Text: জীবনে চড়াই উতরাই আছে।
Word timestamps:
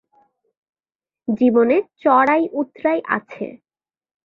জীবনে 1.27 1.77
চড়াই 2.01 2.43
উতরাই 2.53 2.99
আছে। 3.07 3.45